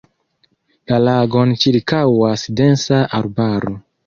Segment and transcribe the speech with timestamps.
[0.91, 3.77] La lagon ĉirkaŭas densa arbaro.